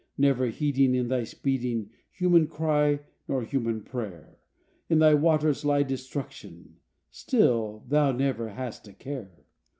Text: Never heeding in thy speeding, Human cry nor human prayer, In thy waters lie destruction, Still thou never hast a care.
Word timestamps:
Never 0.17 0.47
heeding 0.47 0.95
in 0.95 1.09
thy 1.09 1.25
speeding, 1.25 1.91
Human 2.13 2.47
cry 2.47 3.01
nor 3.27 3.43
human 3.43 3.83
prayer, 3.83 4.39
In 4.89 4.97
thy 4.97 5.13
waters 5.13 5.63
lie 5.63 5.83
destruction, 5.83 6.77
Still 7.11 7.83
thou 7.87 8.11
never 8.11 8.49
hast 8.49 8.87
a 8.87 8.93
care. 8.93 9.45